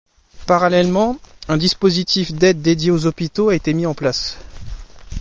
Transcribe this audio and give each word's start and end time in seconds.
Parallèlement, 0.47 1.19
un 1.47 1.57
dispositif 1.57 2.33
d'aide 2.33 2.59
dédié 2.63 2.89
aux 2.89 3.05
hôpitaux 3.05 3.49
a 3.49 3.55
été 3.55 3.71
mis 3.75 3.85
en 3.85 3.93
place. 3.93 4.35